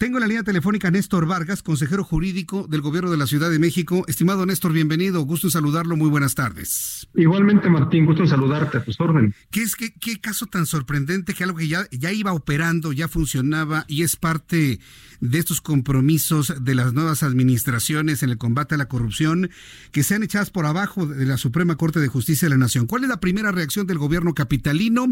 [0.00, 3.50] Tengo en la línea telefónica a Néstor Vargas, consejero jurídico del Gobierno de la Ciudad
[3.50, 4.02] de México.
[4.08, 5.20] Estimado Néstor, bienvenido.
[5.24, 5.94] Gusto en saludarlo.
[5.94, 7.06] Muy buenas tardes.
[7.14, 9.34] Igualmente, Martín, gusto en saludarte a tus órdenes.
[9.50, 13.08] ¿Qué, es, qué, qué caso tan sorprendente que algo que ya, ya iba operando, ya
[13.08, 14.80] funcionaba y es parte
[15.20, 19.50] de estos compromisos de las nuevas administraciones en el combate a la corrupción
[19.92, 22.86] que sean echadas por abajo de la Suprema Corte de Justicia de la Nación?
[22.86, 25.08] ¿Cuál es la primera reacción del gobierno capitalino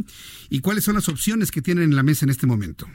[0.48, 2.86] y cuáles son las opciones que tienen en la mesa en este momento?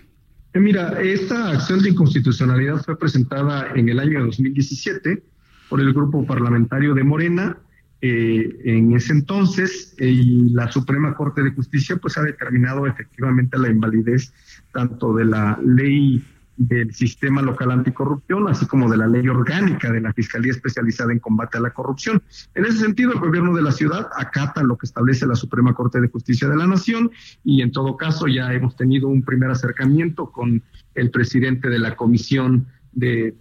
[0.54, 5.24] Eh, mira, esta acción de inconstitucionalidad fue presentada en el año 2017
[5.68, 7.58] por el grupo parlamentario de Morena.
[8.02, 13.70] Eh, en ese entonces, y la Suprema Corte de Justicia pues ha determinado efectivamente la
[13.70, 14.34] invalidez
[14.74, 16.24] tanto de la ley
[16.58, 21.20] del sistema local anticorrupción, así como de la ley orgánica de la Fiscalía Especializada en
[21.20, 22.22] Combate a la Corrupción.
[22.54, 26.00] En ese sentido, el gobierno de la ciudad acata lo que establece la Suprema Corte
[26.00, 27.12] de Justicia de la Nación
[27.44, 30.62] y en todo caso ya hemos tenido un primer acercamiento con
[30.96, 33.36] el presidente de la Comisión de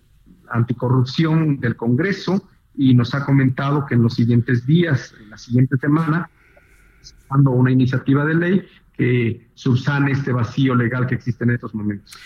[0.50, 5.76] Anticorrupción del Congreso y nos ha comentado que en los siguientes días, en la siguiente
[5.76, 6.30] semana,
[7.50, 8.62] una iniciativa de ley
[8.96, 12.16] que subsane este vacío legal que existe en estos momentos.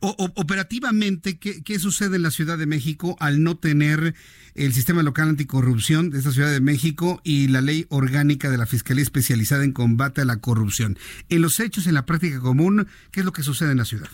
[0.00, 4.14] Operativamente, ¿qué, sucede en la Ciudad de México al no tener
[4.54, 8.66] el sistema local anticorrupción de esta Ciudad de México y la ley orgánica de la
[8.66, 10.98] Fiscalía especializada en combate a la corrupción?
[11.28, 14.08] En los hechos, en la práctica común, ¿qué es lo que sucede en la ciudad?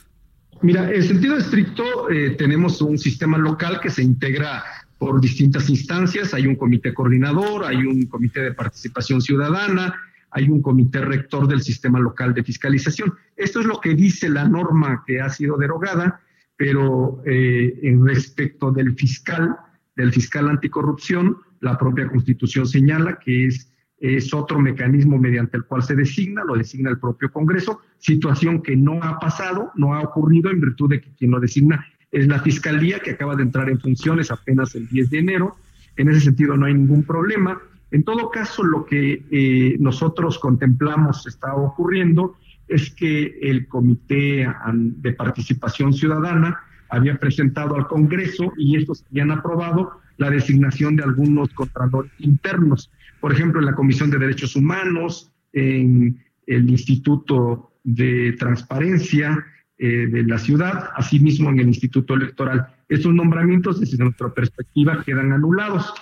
[0.63, 4.63] Mira, en sentido estricto, eh, tenemos un sistema local que se integra
[4.99, 6.33] por distintas instancias.
[6.35, 9.95] Hay un comité coordinador, hay un comité de participación ciudadana,
[10.35, 13.15] hay un comité rector del sistema local de fiscalización.
[13.37, 16.21] Esto es lo que dice la norma que ha sido derogada,
[16.57, 19.57] pero eh, en respecto del fiscal,
[19.95, 25.85] del fiscal anticorrupción, la propia constitución señala que es, es otro mecanismo mediante el cual
[25.85, 30.51] se designa, lo designa el propio Congreso, situación que no ha pasado, no ha ocurrido
[30.51, 33.79] en virtud de que quien lo designa es la Fiscalía, que acaba de entrar en
[33.79, 35.57] funciones apenas el 10 de enero.
[35.97, 37.61] En ese sentido no hay ningún problema.
[37.95, 42.35] En todo caso, lo que eh, nosotros contemplamos está ocurriendo
[42.67, 50.01] es que el Comité de Participación Ciudadana había presentado al Congreso y estos habían aprobado
[50.17, 52.91] la designación de algunos contralores internos.
[53.21, 56.19] Por ejemplo, en la Comisión de Derechos Humanos, en
[56.49, 59.47] el Instituto de Transparencia
[59.79, 62.67] eh, de la ciudad, asimismo en el Instituto Electoral.
[62.89, 65.95] Estos nombramientos, desde nuestra perspectiva, quedan anulados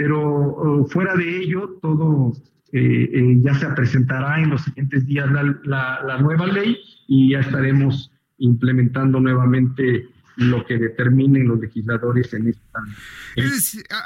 [0.00, 2.32] pero oh, fuera de ello, todo
[2.72, 8.10] eh, eh, ya se presentará en los siguientes días la, nueva ley y ya estaremos
[8.38, 12.80] implementando nuevamente lo que determinen los legisladores en esta.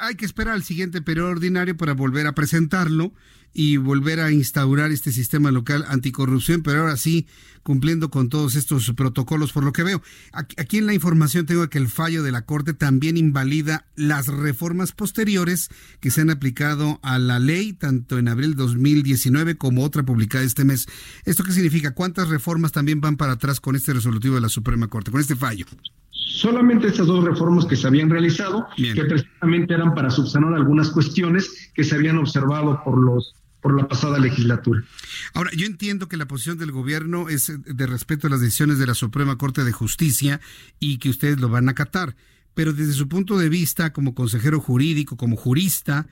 [0.01, 3.13] hay que esperar al siguiente periodo ordinario para volver a presentarlo
[3.55, 7.25] y volver a instaurar este sistema local anticorrupción, pero ahora sí
[7.63, 10.03] cumpliendo con todos estos protocolos, por lo que veo.
[10.33, 14.91] Aquí en la información tengo que el fallo de la Corte también invalida las reformas
[14.91, 20.43] posteriores que se han aplicado a la ley, tanto en abril 2019 como otra publicada
[20.43, 20.85] este mes.
[21.23, 21.95] ¿Esto qué significa?
[21.95, 25.35] ¿Cuántas reformas también van para atrás con este resolutivo de la Suprema Corte, con este
[25.35, 25.65] fallo?
[26.35, 31.71] solamente esas dos reformas que se habían realizado, que precisamente eran para subsanar algunas cuestiones
[31.73, 33.33] que se habían observado por los
[33.65, 34.83] por la pasada legislatura.
[35.33, 38.85] Ahora, yo entiendo que la posición del gobierno es de respeto a las decisiones de
[38.85, 40.39] la Suprema Corte de Justicia
[40.79, 42.15] y que ustedes lo van a acatar,
[42.53, 46.05] pero desde su punto de vista, como consejero jurídico, como jurista,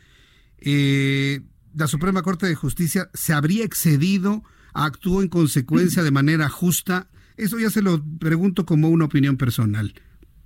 [0.57, 1.41] eh,
[1.75, 4.41] la Suprema Corte de Justicia se habría excedido,
[4.73, 7.07] actuó en consecuencia de manera justa.
[7.37, 9.93] Eso ya se lo pregunto como una opinión personal.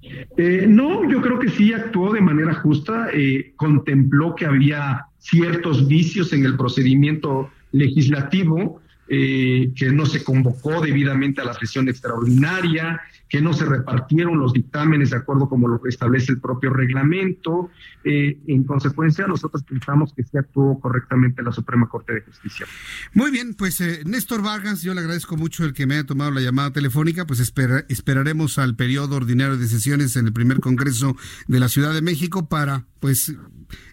[0.02, 5.88] Eh, no, yo creo que sí actuó de manera justa, eh, contempló que había ciertos
[5.88, 13.02] vicios en el procedimiento legislativo, eh, que no se convocó debidamente a la sesión extraordinaria,
[13.30, 17.70] que no se repartieron los dictámenes de acuerdo como lo establece el propio reglamento.
[18.04, 22.66] Eh, en consecuencia, nosotros pensamos que se actuó correctamente la Suprema Corte de Justicia.
[23.14, 26.32] Muy bien, pues eh, Néstor Vargas, yo le agradezco mucho el que me haya tomado
[26.32, 31.16] la llamada telefónica, pues esperaremos al periodo ordinario de sesiones en el primer Congreso
[31.48, 33.36] de la Ciudad de México para pues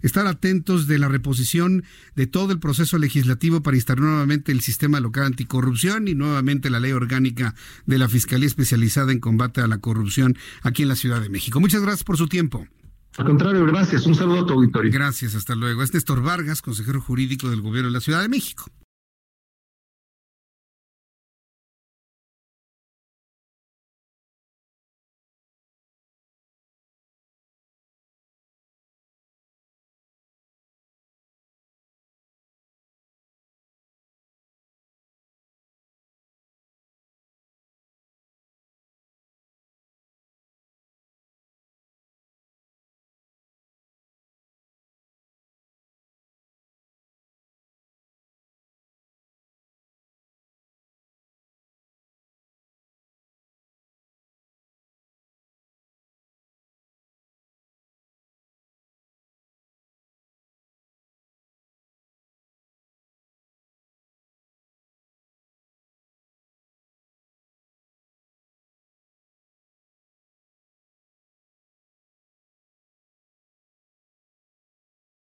[0.03, 1.85] estar atentos de la reposición
[2.15, 6.81] de todo el proceso legislativo para instalar nuevamente el sistema local anticorrupción y nuevamente la
[6.81, 7.55] ley orgánica
[7.87, 11.61] de la Fiscalía Especializada en Combate a la Corrupción aquí en la Ciudad de México.
[11.61, 12.67] Muchas gracias por su tiempo.
[13.17, 14.07] Al contrario, gracias.
[14.07, 14.91] Un saludo a tu auditorio.
[14.93, 15.83] Gracias, hasta luego.
[15.83, 18.65] Es Néstor Vargas, consejero jurídico del Gobierno de la Ciudad de México.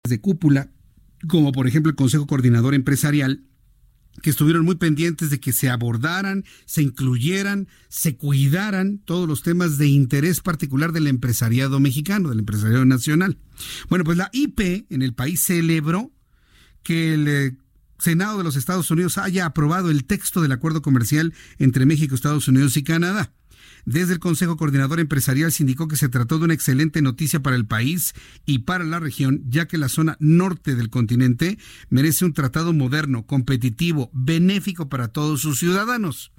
[0.10, 0.72] De cúpula,
[1.28, 3.44] como por ejemplo el Consejo Coordinador Empresarial,
[4.22, 9.78] que estuvieron muy pendientes de que se abordaran, se incluyeran, se cuidaran todos los temas
[9.78, 13.38] de interés particular del empresariado mexicano, del empresariado nacional.
[13.90, 16.12] Bueno, pues la IP en el país celebró
[16.84, 17.58] que el eh,
[18.00, 22.48] Senado de los Estados Unidos haya aprobado el texto del acuerdo comercial entre México, Estados
[22.48, 23.34] Unidos y Canadá.
[23.86, 27.56] Desde el Consejo Coordinador Empresarial se indicó que se trató de una excelente noticia para
[27.56, 28.14] el país
[28.46, 31.60] y para la región, ya que la zona norte del continente
[31.90, 36.32] merece un tratado moderno, competitivo, benéfico para todos sus ciudadanos.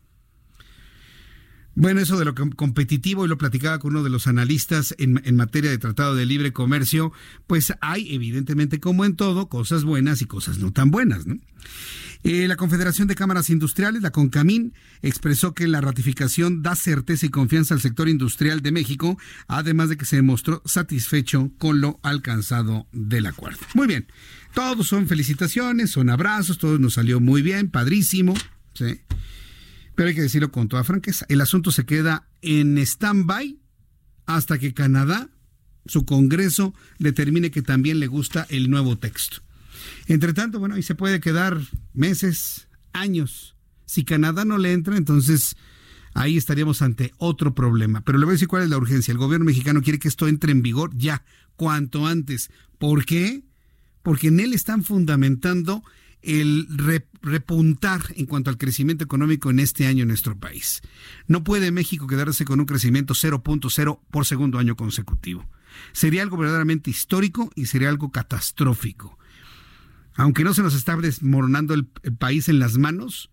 [1.78, 5.70] Bueno, eso de lo competitivo, y lo platicaba con uno de los analistas en, materia
[5.70, 7.12] de tratado de libre comercio,
[7.46, 11.26] pues hay evidentemente, como en todo, cosas buenas y cosas no tan buenas.
[11.26, 11.36] ¿no?
[12.24, 17.28] Eh, la Confederación de Cámaras Industriales, la CONCAMIN, expresó que la ratificación da certeza y
[17.28, 22.86] confianza al sector industrial de México, además de que se demostró satisfecho con lo alcanzado
[22.92, 23.58] del acuerdo.
[23.74, 24.06] Muy bien,
[24.54, 28.32] todos son felicitaciones, son abrazos, todo nos salió muy bien, padrísimo,
[28.72, 29.02] ¿sí?
[29.96, 33.58] Pero hay que decirlo con toda franqueza, el asunto se queda en stand-by
[34.26, 35.30] hasta que Canadá,
[35.86, 39.38] su Congreso, determine que también le gusta el nuevo texto.
[40.06, 41.60] Entre tanto, bueno, ahí se puede quedar
[41.94, 43.56] meses, años.
[43.86, 45.56] Si Canadá no le entra, entonces
[46.12, 48.02] ahí estaríamos ante otro problema.
[48.02, 49.12] Pero le voy a decir cuál es la urgencia.
[49.12, 51.24] El gobierno mexicano quiere que esto entre en vigor ya,
[51.56, 52.50] cuanto antes.
[52.78, 53.44] ¿Por qué?
[54.02, 55.82] Porque en él están fundamentando
[56.26, 56.66] el
[57.22, 60.82] repuntar en cuanto al crecimiento económico en este año en nuestro país.
[61.26, 65.48] No puede México quedarse con un crecimiento 0.0 por segundo año consecutivo.
[65.92, 69.18] Sería algo verdaderamente histórico y sería algo catastrófico
[70.16, 73.30] aunque no se nos está desmoronando el, país en las manos,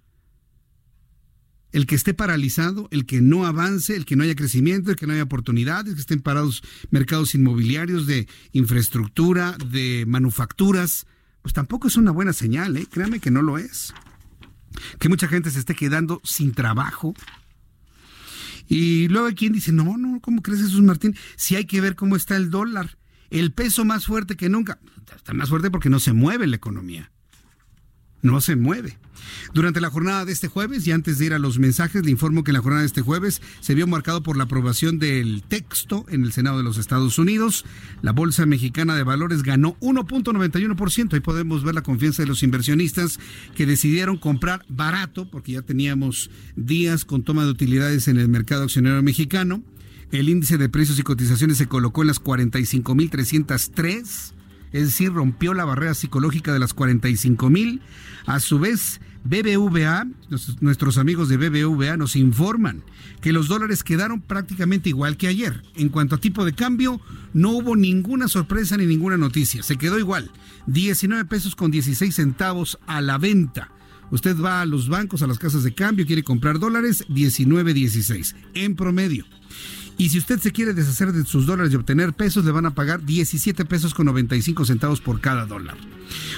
[1.72, 5.08] el que esté paralizado, el que no avance, el que no haya crecimiento, el que
[5.08, 6.62] no haya oportunidades, que estén parados
[6.92, 11.08] mercados inmobiliarios de infraestructura, de manufacturas,
[11.44, 12.88] pues tampoco es una buena señal, ¿eh?
[12.90, 13.94] créame que no lo es.
[15.00, 17.14] Que mucha gente se esté quedando sin trabajo.
[18.68, 21.16] Y luego hay quien dice, no, no, ¿cómo crees Jesús Martín?
[21.36, 22.98] Si hay que ver cómo está el dólar
[23.30, 24.80] el peso más fuerte que nunca.
[25.16, 27.12] Está más fuerte porque no se mueve la economía.
[28.24, 28.98] No se mueve.
[29.54, 32.44] Durante la jornada de este jueves, y antes de ir a los mensajes, le informo
[32.44, 36.24] que la jornada de este jueves se vio marcado por la aprobación del texto en
[36.24, 37.66] el Senado de los Estados Unidos.
[38.02, 41.14] La Bolsa Mexicana de Valores ganó 1.91%.
[41.14, 43.20] Ahí podemos ver la confianza de los inversionistas
[43.56, 48.64] que decidieron comprar barato, porque ya teníamos días con toma de utilidades en el mercado
[48.64, 49.64] accionario mexicano.
[50.12, 54.33] El índice de precios y cotizaciones se colocó en las 45.303,
[54.74, 57.80] es decir, rompió la barrera psicológica de las 45.000.
[58.26, 60.06] A su vez, BBVA,
[60.60, 62.84] nuestros amigos de BBVA nos informan
[63.22, 65.64] que los dólares quedaron prácticamente igual que ayer.
[65.76, 67.00] En cuanto a tipo de cambio,
[67.34, 69.64] no hubo ninguna sorpresa ni ninguna noticia.
[69.64, 70.30] Se quedó igual.
[70.68, 73.72] 19 pesos con 16 centavos a la venta.
[74.12, 78.76] Usted va a los bancos, a las casas de cambio, quiere comprar dólares, 19.16 en
[78.76, 79.26] promedio.
[79.98, 82.74] Y si usted se quiere deshacer de sus dólares y obtener pesos, le van a
[82.74, 85.78] pagar 17 pesos con 95 centavos por cada dólar.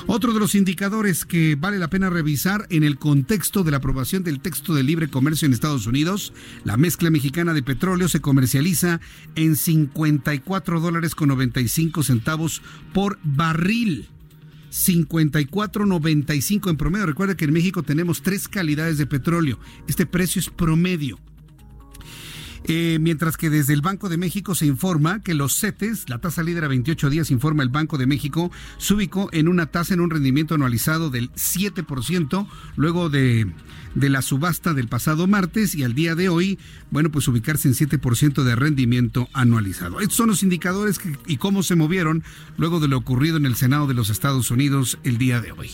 [0.08, 4.24] Otro de los indicadores que vale la pena revisar en el contexto de la aprobación
[4.24, 6.34] del texto de libre comercio en Estados Unidos,
[6.64, 9.00] la mezcla mexicana de petróleo se comercializa
[9.36, 12.62] en 54 dólares con 95 centavos
[12.94, 14.10] por barril.
[14.72, 17.06] 54.95 en promedio.
[17.06, 19.58] Recuerda que en México tenemos tres calidades de petróleo.
[19.88, 21.18] Este precio es promedio.
[22.68, 26.42] Eh, mientras que desde el Banco de México se informa que los CETES, la tasa
[26.42, 30.00] líder a 28 días, informa el Banco de México, se ubicó en una tasa en
[30.00, 33.52] un rendimiento anualizado del 7%, luego de,
[33.94, 36.58] la subasta del pasado martes y al día de hoy,
[36.90, 40.00] bueno, pues ubicarse en 7% de rendimiento anualizado.
[40.00, 42.24] Estos son los indicadores y cómo se movieron
[42.58, 45.70] luego de lo ocurrido en el Senado de los Estados Unidos el día de hoy.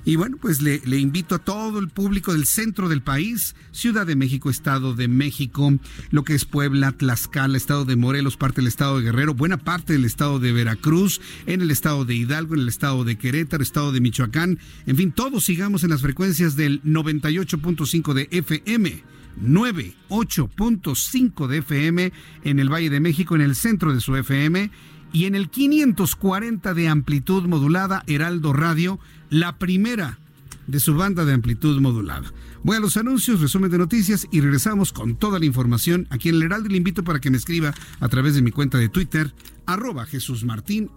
[0.07, 4.15] y bueno, pues le, invito a todo el público del centro del país, Ciudad de
[4.15, 5.77] México, Estado de México,
[6.11, 9.91] lo que es Puebla, Tlaxcala, Estado de Morelos, parte del Estado de Guerrero, buena parte
[9.91, 13.91] del Estado de Veracruz, en el Estado de Hidalgo, en el Estado de Querétaro, Estado
[13.91, 19.03] de Michoacán, en fin, todos sigamos en las frecuencias del 98.5 de FM.
[19.43, 24.71] 98.5 de FM en el Valle de México, en el centro de su FM,
[25.11, 28.99] y en el 540 de amplitud modulada Heraldo Radio
[29.29, 30.19] la primera
[30.67, 32.31] de su banda de amplitud modulada.
[32.63, 36.35] Voy a los anuncios, resumen de noticias y regresamos con toda la información aquí en
[36.35, 36.69] el Heraldo.
[36.69, 39.33] Le invito para que me escriba a través de mi cuenta de Twitter,
[39.65, 40.91] arroba Jesús Martín.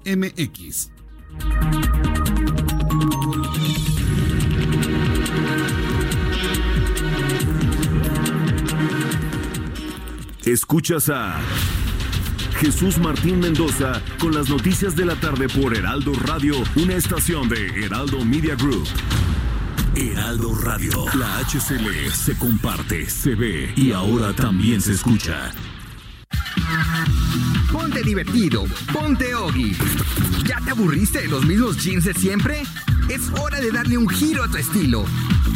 [10.44, 11.40] Escuchas a
[12.60, 17.86] Jesús Martín Mendoza con las noticias de la tarde por Heraldo Radio, una estación de
[17.86, 18.86] Heraldo Media Group.
[19.94, 25.52] Heraldo Radio, la HCL se comparte, se ve y ahora también se escucha.
[27.72, 29.74] Ponte divertido, ponte Ogi.
[30.44, 32.62] ¿Ya te aburriste de los mismos jeans de siempre?
[33.08, 35.06] Es hora de darle un giro a tu estilo.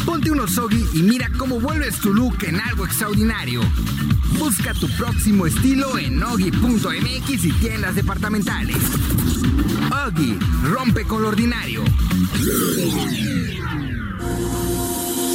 [0.06, 3.60] Ponte unos Ogi y mira cómo vuelves tu look en algo extraordinario.
[4.38, 8.76] Busca tu próximo estilo en Ogi.mx y tiendas departamentales.
[10.06, 11.82] Ogi, rompe con lo ordinario.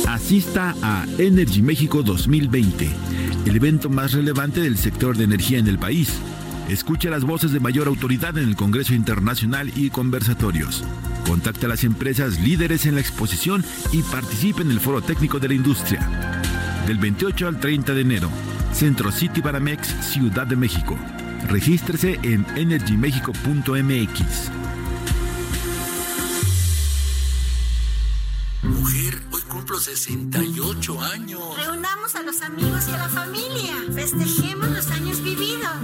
[0.07, 2.89] Asista a Energy México 2020,
[3.45, 6.11] el evento más relevante del sector de energía en el país.
[6.67, 10.83] Escucha las voces de mayor autoridad en el Congreso Internacional y conversatorios.
[11.25, 15.47] Contacta a las empresas líderes en la exposición y participe en el foro técnico de
[15.47, 16.07] la industria.
[16.85, 18.29] Del 28 al 30 de enero,
[18.73, 20.97] Centro City Baramex, Ciudad de México.
[21.47, 24.51] Regístrese en energymexico.mx.
[28.63, 31.41] Mujer, hoy cumplo 68 años.
[31.57, 33.75] Reunamos a los amigos y a la familia.
[33.93, 35.21] Festejemos los años.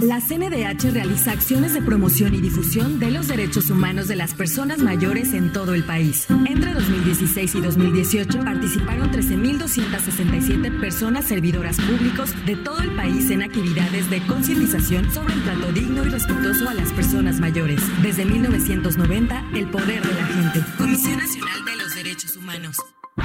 [0.00, 4.78] La CNDH realiza acciones de promoción y difusión de los derechos humanos de las personas
[4.78, 6.26] mayores en todo el país.
[6.46, 14.10] Entre 2016 y 2018 participaron 13.267 personas servidoras públicos de todo el país en actividades
[14.10, 17.80] de concientización sobre el trato digno y respetuoso a las personas mayores.
[18.02, 20.64] Desde 1990, el poder de la gente.
[20.76, 22.76] Comisión Nacional de los Derechos Humanos.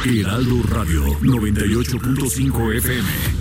[0.06, 3.41] Heraldo Radio 98.5 FM.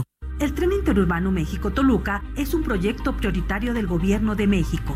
[0.41, 4.95] El tren interurbano México-Toluca es un proyecto prioritario del Gobierno de México,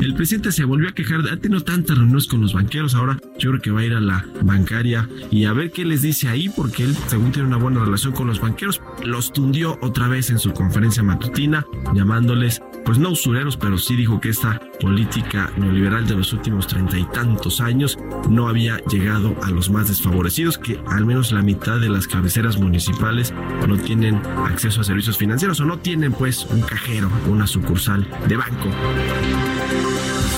[0.00, 3.50] El presidente se volvió a quejar, ha tenido tantas reuniones con los banqueros, ahora yo
[3.50, 6.48] creo que va a ir a la bancaria y a ver qué les dice ahí,
[6.48, 10.38] porque él, según tiene una buena relación con los banqueros, los tundió otra vez en
[10.38, 16.16] su conferencia matutina, llamándoles, pues no usureros, pero sí dijo que esta política neoliberal de
[16.16, 21.06] los últimos treinta y tantos años no había llegado a los más desfavorecidos, que al
[21.06, 23.32] menos la mitad de las cabeceras municipales
[23.66, 28.36] no tienen acceso a servicios financieros o no tienen pues un cajero, una sucursal de
[28.36, 28.68] banco.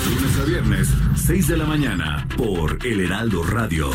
[0.09, 3.91] Lunes a viernes, 6 de la mañana, por El Heraldo Radio.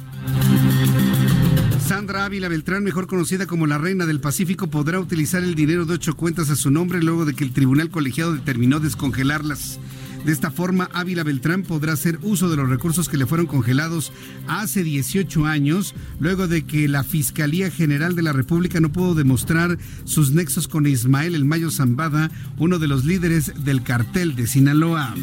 [1.86, 5.94] Sandra Ávila Beltrán, mejor conocida como la Reina del Pacífico, podrá utilizar el dinero de
[5.94, 9.78] ocho cuentas a su nombre luego de que el Tribunal Colegiado determinó descongelarlas.
[10.26, 14.12] De esta forma, Ávila Beltrán podrá hacer uso de los recursos que le fueron congelados
[14.48, 19.78] hace 18 años, luego de que la Fiscalía General de la República no pudo demostrar
[20.04, 25.14] sus nexos con Ismael El Mayo Zambada, uno de los líderes del cartel de Sinaloa.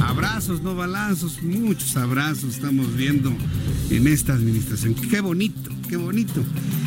[0.00, 3.32] Abrazos, no balazos, muchos abrazos estamos viendo
[3.90, 4.94] en esta administración.
[4.94, 6.42] Qué bonito, qué bonito.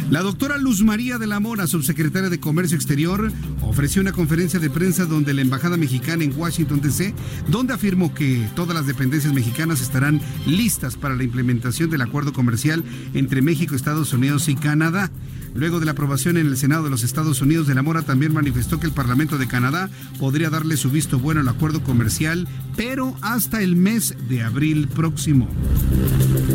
[0.10, 4.70] La doctora Luz María de la Mora, subsecretaria de Comercio Exterior, ofreció una conferencia de
[4.70, 7.14] prensa donde la Embajada Mexicana en Washington, D.C.,
[7.48, 12.84] donde afirmó que todas las dependencias mexicanas estarán listas para la implementación del acuerdo comercial
[13.14, 15.12] entre México, Estados Unidos y Canadá.
[15.54, 18.34] Luego de la aprobación en el Senado de los Estados Unidos de la Mora, también
[18.34, 19.90] manifestó que el Parlamento de Canadá
[20.20, 25.48] podría darle su visto bueno al acuerdo comercial, pero hasta el mes de abril próximo.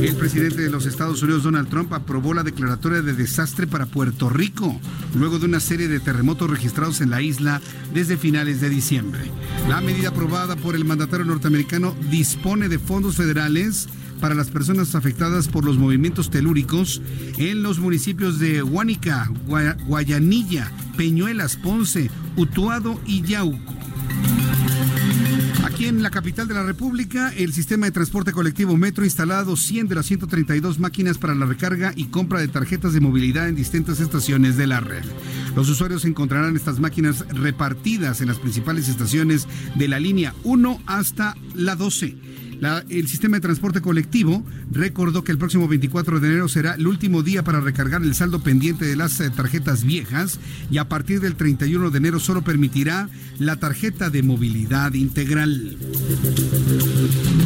[0.00, 4.30] El presidente de los Estados Unidos, Donald Trump, aprobó la declaratoria de desastre para Puerto
[4.30, 4.80] Rico,
[5.14, 7.60] luego de una serie de terremotos registrados en la isla
[7.92, 9.30] desde finales de diciembre.
[9.68, 13.88] La medida aprobada por el mandatario norteamericano dispone de fondos federales
[14.20, 17.02] para las personas afectadas por los movimientos telúricos
[17.38, 19.30] en los municipios de Huánica,
[19.86, 23.74] Guayanilla, Peñuelas, Ponce, Utuado y Yauco.
[25.64, 29.56] Aquí en la capital de la República, el sistema de transporte colectivo Metro ha instalado
[29.56, 33.56] 100 de las 132 máquinas para la recarga y compra de tarjetas de movilidad en
[33.56, 35.04] distintas estaciones de la red.
[35.54, 41.36] Los usuarios encontrarán estas máquinas repartidas en las principales estaciones de la línea 1 hasta
[41.54, 42.45] la 12
[42.88, 47.22] el sistema de transporte colectivo recordó que el próximo 24 de enero será el último
[47.22, 50.38] día para recargar el saldo pendiente de las eh, tarjetas viejas
[50.70, 55.76] y a partir del 31 de enero solo permitirá la tarjeta de movilidad integral.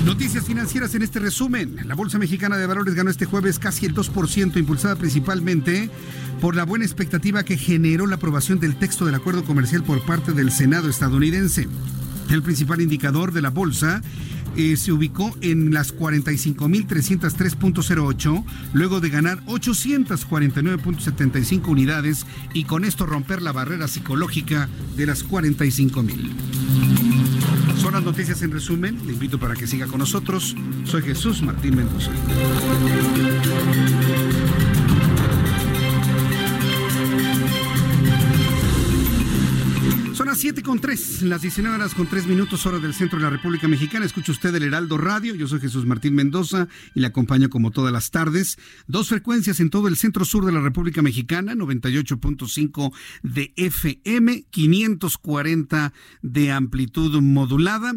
[0.04, 1.76] Noticias financieras en este resumen.
[1.86, 5.90] La Bolsa Mexicana de Valores ganó este jueves casi el 2%, impulsada principalmente
[6.40, 10.32] por la buena expectativa que generó la aprobación del texto del acuerdo comercial por parte
[10.32, 11.68] del Senado estadounidense.
[12.30, 14.02] El principal indicador de la bolsa
[14.56, 23.42] eh, se ubicó en las 45.303.08, luego de ganar 849.75 unidades y con esto romper
[23.42, 27.80] la barrera psicológica de las 45.000.
[27.80, 29.00] Son las noticias en resumen.
[29.06, 30.54] Le invito para que siga con nosotros.
[30.84, 32.10] Soy Jesús Martín Mendoza.
[40.30, 43.30] Las 7 con 3, las 19 horas con 3 minutos, hora del centro de la
[43.30, 44.06] República Mexicana.
[44.06, 45.34] Escucha usted el Heraldo Radio.
[45.34, 48.56] Yo soy Jesús Martín Mendoza y le acompaño como todas las tardes.
[48.86, 52.92] Dos frecuencias en todo el centro sur de la República Mexicana: 98.5
[53.24, 57.94] de FM, 540 de amplitud modulada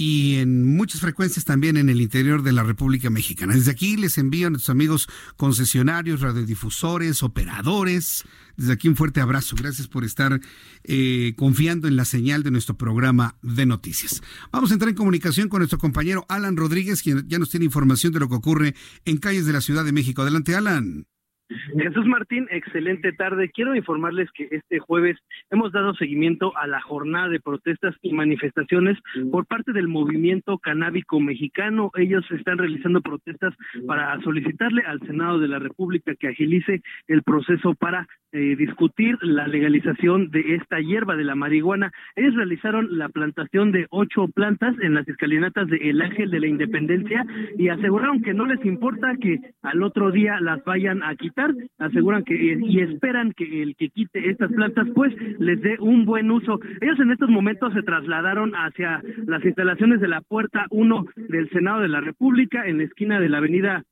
[0.00, 3.54] y en muchas frecuencias también en el interior de la República Mexicana.
[3.54, 8.22] Desde aquí les envío a nuestros amigos concesionarios, radiodifusores, operadores.
[8.56, 9.56] Desde aquí un fuerte abrazo.
[9.56, 10.40] Gracias por estar
[10.84, 14.22] eh, confiando en la señal de nuestro programa de noticias.
[14.52, 18.12] Vamos a entrar en comunicación con nuestro compañero Alan Rodríguez, quien ya nos tiene información
[18.12, 20.22] de lo que ocurre en calles de la Ciudad de México.
[20.22, 21.06] Adelante, Alan.
[21.48, 23.50] Jesús Martín, excelente tarde.
[23.50, 25.16] Quiero informarles que este jueves
[25.50, 28.98] hemos dado seguimiento a la jornada de protestas y manifestaciones
[29.30, 31.90] por parte del movimiento canábico mexicano.
[31.96, 33.54] Ellos están realizando protestas
[33.86, 39.48] para solicitarle al Senado de la República que agilice el proceso para eh, discutir la
[39.48, 41.92] legalización de esta hierba de la marihuana.
[42.14, 46.46] Ellos realizaron la plantación de ocho plantas en las escalinatas de El Ángel de la
[46.46, 47.24] Independencia
[47.56, 51.37] y aseguraron que no les importa que al otro día las vayan a quitar
[51.78, 56.30] aseguran que y esperan que el que quite estas plantas pues les dé un buen
[56.30, 56.58] uso.
[56.80, 61.80] Ellos en estos momentos se trasladaron hacia las instalaciones de la puerta 1 del Senado
[61.80, 63.84] de la República en la esquina de la avenida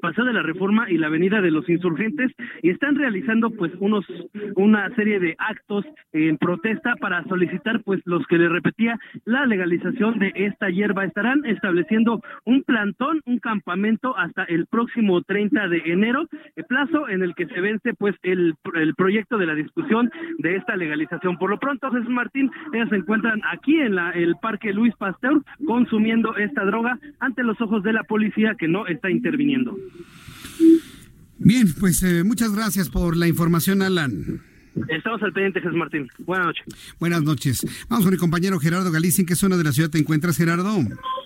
[0.00, 4.04] Pasada la Reforma y la Avenida de los Insurgentes y están realizando pues unos
[4.54, 10.18] una serie de actos en protesta para solicitar pues los que le repetía la legalización
[10.18, 16.26] de esta hierba estarán estableciendo un plantón, un campamento hasta el próximo 30 de enero,
[16.56, 20.56] el plazo en el que se vence pues el, el proyecto de la discusión de
[20.56, 21.38] esta legalización.
[21.38, 25.42] Por lo pronto, Jesús Martín, ellos se encuentran aquí en la, el Parque Luis Pasteur
[25.66, 29.76] consumiendo esta droga ante los ojos de la policía que no está interviniendo.
[31.38, 34.42] Bien, pues eh, muchas gracias por la información, Alan.
[34.88, 36.08] Estamos al pendiente, Jesús Martín.
[36.18, 36.96] Buenas noches.
[37.00, 37.86] Buenas noches.
[37.88, 39.22] Vamos con mi compañero Gerardo Galicia.
[39.22, 40.76] ¿En qué zona de la ciudad te encuentras, Gerardo?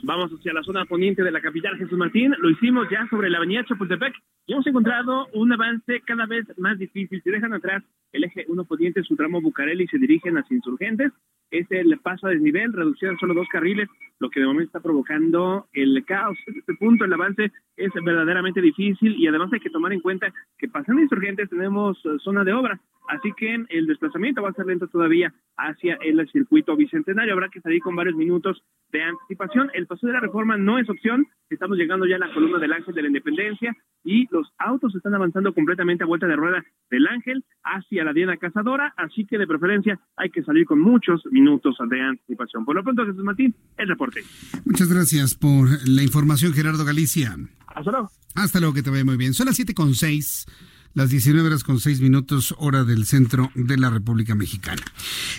[0.03, 2.35] Vamos hacia la zona poniente de la capital, Jesús Martín.
[2.39, 4.15] Lo hicimos ya sobre la avenida Chapultepec
[4.47, 7.21] y hemos encontrado un avance cada vez más difícil.
[7.23, 7.83] Si dejan atrás
[8.13, 11.13] el eje 1 poniente, su tramo Bucareli y se dirigen hacia insurgentes,
[11.51, 13.89] este le paso a desnivel, reducción solo dos carriles,
[14.21, 16.39] lo que de momento está provocando el caos.
[16.47, 20.33] En este punto el avance es verdaderamente difícil y además hay que tomar en cuenta
[20.59, 24.67] que pasando insurgentes tenemos eh, zona de obra, así que el desplazamiento va a ser
[24.67, 27.35] lento todavía hacia el circuito bicentenario.
[27.35, 29.71] Habrá que salir con varios minutos de anticipación.
[29.75, 31.27] El paso de la reforma no es opción.
[31.49, 35.15] Estamos llegando ya a la columna del Ángel de la Independencia y los autos están
[35.15, 39.47] avanzando completamente a vuelta de rueda del Ángel hacia la Diana Cazadora, así que de
[39.47, 42.65] preferencia hay que salir con muchos minutos de anticipación.
[42.65, 44.23] Por lo pronto, Jesús Martín, el reporte.
[44.65, 47.37] Muchas gracias por la información, Gerardo Galicia.
[47.67, 48.11] Hasta luego.
[48.35, 49.35] Hasta luego, que te vaya muy bien.
[49.35, 50.47] Son las siete con seis
[50.95, 54.83] las 19 horas con 6 minutos hora del centro de la República Mexicana.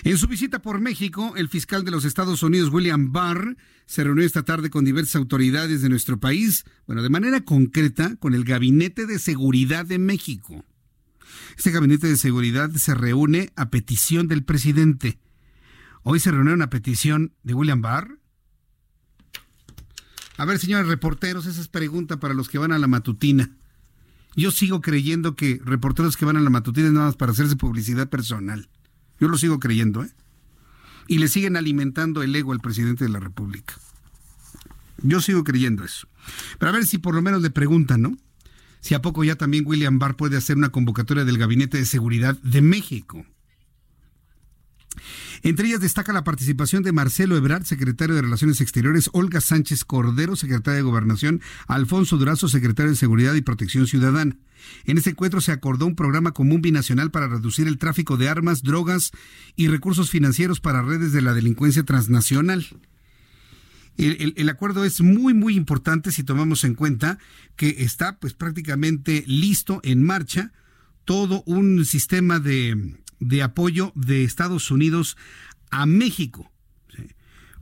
[0.02, 4.24] En su visita por México, el fiscal de los Estados Unidos, William Barr, se reunió
[4.24, 9.06] esta tarde con diversas autoridades de nuestro país, bueno, de manera concreta con el Gabinete
[9.06, 10.64] de Seguridad de México.
[11.56, 15.18] Este Gabinete de Seguridad se reúne a petición del presidente.
[16.02, 18.18] Hoy se reunió a petición de William Barr.
[20.38, 23.50] A ver, señores reporteros, esa es pregunta para los que van a la matutina.
[24.34, 27.56] Yo sigo creyendo que reporteros que van a la matutina es nada más para hacerse
[27.56, 28.68] publicidad personal.
[29.20, 30.10] Yo lo sigo creyendo, ¿eh?
[31.06, 33.74] Y le siguen alimentando el ego al presidente de la República.
[35.02, 36.08] Yo sigo creyendo eso.
[36.58, 38.16] Pero a ver si por lo menos le preguntan, ¿no?
[38.80, 42.38] Si a poco ya también William Barr puede hacer una convocatoria del Gabinete de Seguridad
[42.42, 43.24] de México.
[45.42, 50.36] Entre ellas destaca la participación de Marcelo Ebrard, secretario de Relaciones Exteriores, Olga Sánchez Cordero,
[50.36, 54.36] secretaria de Gobernación, Alfonso Durazo, secretario de Seguridad y Protección Ciudadana.
[54.84, 58.62] En este encuentro se acordó un programa común binacional para reducir el tráfico de armas,
[58.62, 59.10] drogas
[59.56, 62.66] y recursos financieros para redes de la delincuencia transnacional.
[63.98, 67.18] El, acuerdo es muy muy importante si tomamos en cuenta
[67.56, 70.52] que está pues prácticamente listo en marcha
[71.04, 75.16] todo un sistema de de apoyo de Estados Unidos
[75.70, 76.50] a México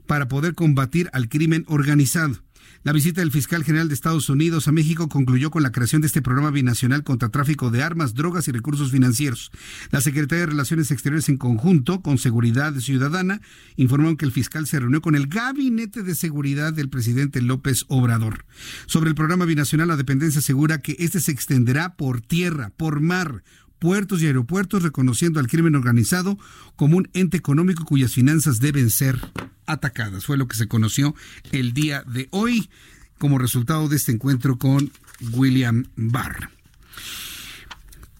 [0.07, 2.43] para poder combatir al crimen organizado.
[2.83, 6.07] La visita del fiscal general de Estados Unidos a México concluyó con la creación de
[6.07, 9.51] este programa binacional contra tráfico de armas, drogas y recursos financieros.
[9.91, 13.39] La Secretaría de Relaciones Exteriores en conjunto con Seguridad Ciudadana
[13.75, 18.45] informó que el fiscal se reunió con el Gabinete de Seguridad del presidente López Obrador.
[18.87, 23.43] Sobre el programa binacional, la dependencia asegura que este se extenderá por tierra, por mar,
[23.81, 26.37] puertos y aeropuertos, reconociendo al crimen organizado
[26.75, 29.19] como un ente económico cuyas finanzas deben ser
[29.65, 30.23] atacadas.
[30.23, 31.15] Fue lo que se conoció
[31.51, 32.69] el día de hoy
[33.17, 34.91] como resultado de este encuentro con
[35.31, 36.51] William Barr.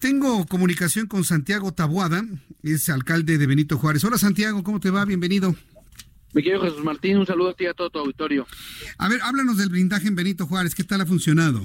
[0.00, 2.24] Tengo comunicación con Santiago Tabuada,
[2.64, 4.02] es alcalde de Benito Juárez.
[4.02, 5.04] Hola Santiago, ¿cómo te va?
[5.04, 5.54] Bienvenido.
[6.32, 8.48] Me quiero Jesús Martín, un saludo a ti y a todo tu auditorio.
[8.98, 11.64] A ver, háblanos del blindaje en Benito Juárez, ¿qué tal ha funcionado?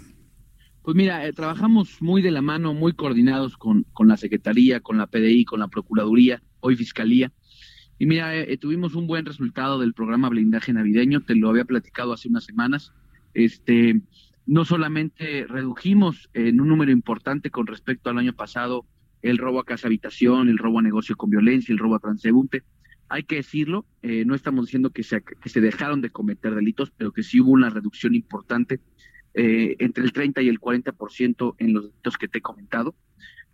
[0.87, 4.97] Pues mira, eh, trabajamos muy de la mano, muy coordinados con, con la Secretaría, con
[4.97, 7.33] la PDI, con la Procuraduría, hoy Fiscalía.
[7.99, 11.65] Y mira, eh, eh, tuvimos un buen resultado del programa blindaje navideño, te lo había
[11.65, 12.93] platicado hace unas semanas.
[13.33, 13.99] Este,
[14.45, 18.85] no solamente redujimos en un número importante con respecto al año pasado
[19.21, 22.63] el robo a casa habitación, el robo a negocio con violencia, el robo a transeúnte.
[23.09, 27.11] Hay que decirlo, no estamos diciendo que se, que se dejaron de cometer delitos, pero
[27.11, 28.79] que sí hubo una reducción importante
[29.39, 32.95] eh, entre el 30 y el 40% en los delitos que te he comentado.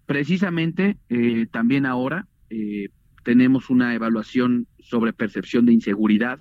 [0.06, 2.88] Precisamente eh, también ahora eh,
[3.26, 6.40] tenemos una evaluación sobre percepción de inseguridad,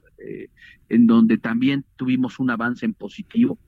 [0.89, 3.59] en donde también tuvimos un avance en positivo.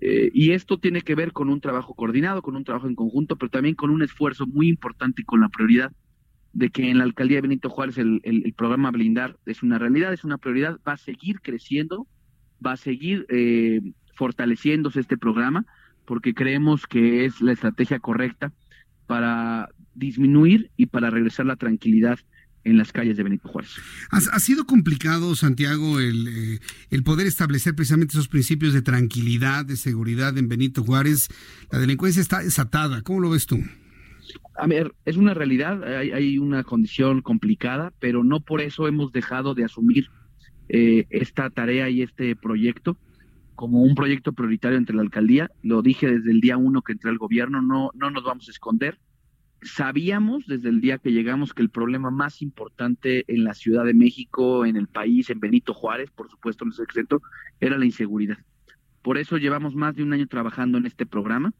[0.00, 3.50] y esto tiene que ver con un trabajo coordinado, con un trabajo en conjunto, pero
[3.50, 5.90] también con un esfuerzo muy importante y con la prioridad
[6.52, 10.22] de que en la alcaldía de Benito Juárez el programa Blindar es una realidad, es
[10.22, 12.06] una prioridad, va a seguir creciendo,
[12.64, 13.26] va a seguir
[14.18, 15.64] fortaleciéndose este programa
[16.04, 18.52] porque creemos que es la estrategia correcta
[19.06, 22.18] para disminuir y para regresar la tranquilidad
[22.64, 23.76] en las calles de Benito Juárez.
[24.10, 29.76] Ha, sido complicado, Santiago, el, eh, el, poder establecer precisamente esos principios de tranquilidad, de
[29.76, 31.28] seguridad en Benito Juárez.
[31.70, 33.02] La delincuencia está desatada.
[33.02, 33.58] ¿Cómo lo ves tú?
[34.58, 39.12] A ver, es una realidad, hay, hay una condición complicada, pero no por eso hemos
[39.12, 40.10] dejado de asumir
[40.68, 42.98] eh, esta tarea y este proyecto
[43.58, 45.50] como un proyecto prioritario entre la alcaldía.
[45.62, 48.52] Lo dije desde el día uno que entré al gobierno, no, no nos vamos a
[48.52, 48.98] esconder
[49.62, 53.94] sabíamos desde el día que llegamos que el problema más importante en la Ciudad de
[53.94, 57.22] México, en el país, en Benito Juárez, por supuesto, en ese centro,
[57.60, 58.38] era la inseguridad.
[59.02, 61.52] Por eso llevamos más de un año trabajando en este programa,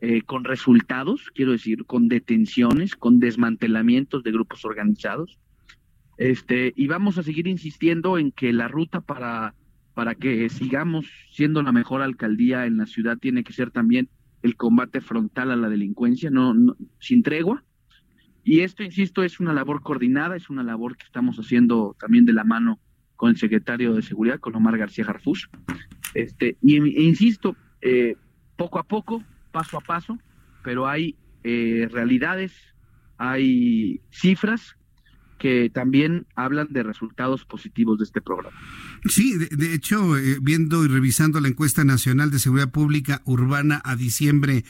[0.00, 5.38] eh, con resultados, quiero decir, con detenciones, con desmantelamientos de grupos organizados.
[6.18, 9.54] Este, y vamos a seguir insistiendo en que la ruta para,
[9.98, 14.08] para que sigamos siendo la mejor alcaldía en la ciudad tiene que ser también
[14.44, 16.54] el combate frontal a la delincuencia, no,
[17.00, 17.64] sin tregua.
[18.44, 22.32] Y esto, insisto, es una labor coordinada, es una labor que estamos haciendo también de
[22.32, 22.78] la mano
[23.16, 25.50] con el secretario de Seguridad, con Omar García Jarfus.
[26.14, 28.14] Este, y e insisto, eh,
[28.56, 30.16] poco a poco, paso a paso,
[30.62, 32.52] pero hay eh, realidades,
[33.16, 34.77] hay cifras
[35.38, 38.56] que también hablan de resultados positivos de este programa.
[39.08, 43.96] Sí, de, hecho, eh, viendo y revisando la encuesta nacional de seguridad pública urbana a
[43.96, 44.64] diciembre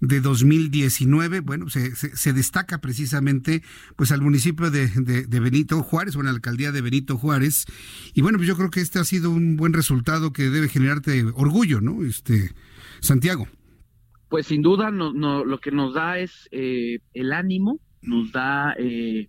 [0.00, 3.62] de 2019, bueno, se, se, destaca precisamente
[3.96, 7.66] pues al municipio de, de, Benito Juárez, o la alcaldía de Benito Juárez,
[8.14, 11.24] y bueno, pues yo creo que este ha sido un buen resultado que debe generarte
[11.34, 12.04] orgullo, ¿no?
[12.04, 12.50] Este,
[13.00, 13.46] Santiago.
[14.28, 18.74] Pues sin duda no, no, lo que nos da es eh, el ánimo, nos da
[18.78, 19.28] eh,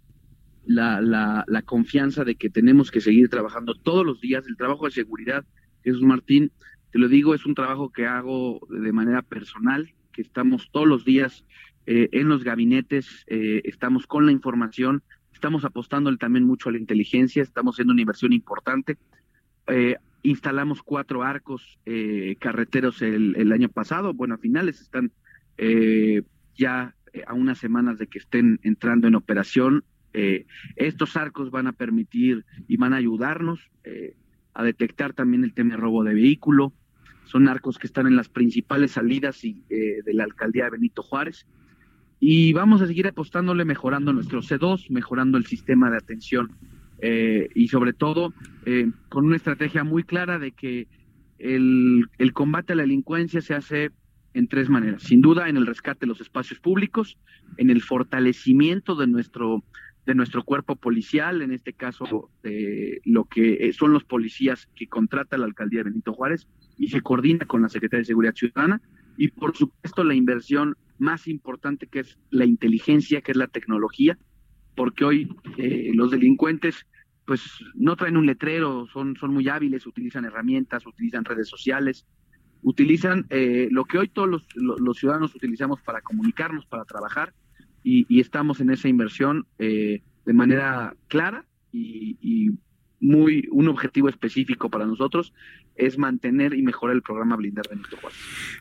[0.65, 4.45] la, la, la, confianza de que tenemos que seguir trabajando todos los días.
[4.47, 5.45] El trabajo de seguridad,
[5.84, 6.51] Jesús Martín,
[6.91, 11.04] te lo digo, es un trabajo que hago de manera personal, que estamos todos los
[11.04, 11.43] días
[11.86, 16.78] eh, en los gabinetes, eh, estamos con la información, estamos apostando también mucho a la
[16.78, 18.97] inteligencia, estamos haciendo una inversión importante.
[19.67, 21.78] Eh, instalamos cuatro arcos
[22.39, 25.12] carreteros el, el, año pasado, bueno, a finales están
[26.56, 26.95] ya
[27.28, 29.84] a unas semanas de que estén entrando en operación
[30.17, 30.45] eh,
[30.78, 34.15] estos arcos van a permitir y van a ayudarnos eh,
[34.54, 36.71] a detectar también el tema de robo de vehículo.
[37.25, 41.45] Son arcos que están en las principales salidas eh, de la alcaldía de Benito Juárez.
[42.21, 46.51] Y vamos a seguir apostándole, mejorando nuestro C2, mejorando el sistema de atención
[47.54, 48.34] y sobre todo
[49.10, 50.88] con una estrategia muy clara de que
[51.38, 53.91] el combate a la delincuencia se hace
[54.36, 55.04] en tres maneras.
[55.04, 57.17] Sin duda, en el rescate de los espacios públicos,
[57.58, 59.63] en el fortalecimiento de nuestro
[60.05, 64.87] de nuestro cuerpo policial, en este caso de lo que eh, son los policías que
[64.87, 68.81] contrata la alcaldía de Benito Juárez y se coordina con la Secretaría de Seguridad Ciudadana.
[69.17, 74.17] Y por supuesto la inversión más importante que es la inteligencia, que es la tecnología,
[74.75, 76.85] porque hoy eh, los delincuentes
[77.25, 77.41] pues
[77.73, 82.05] no traen un letrero, son, son muy hábiles, utilizan herramientas, utilizan redes sociales,
[82.61, 87.33] utilizan eh, lo que hoy todos los, los ciudadanos utilizamos para comunicarnos, para trabajar,
[87.85, 92.51] y, estamos en esa inversión eh, de manera clara y,
[93.01, 95.31] muy un objetivo específico para nosotros
[95.75, 98.17] es mantener y mejorar el programa Blindar Benito Juárez.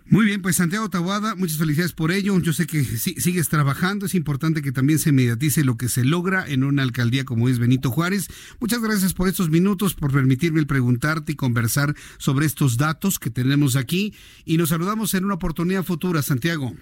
[0.06, 2.38] Muy bien, pues Santiago Tabuada, muchas felicidades por ello.
[2.40, 6.46] Yo sé que sigues trabajando, es importante que también se mediatice lo que se logra
[6.46, 8.28] en una alcaldía como es Benito Juárez.
[8.60, 13.76] Muchas gracias por estos minutos, por permitirme preguntarte y conversar sobre estos datos que tenemos
[13.76, 14.12] aquí
[14.44, 16.74] y nos saludamos en una oportunidad futura, Santiago.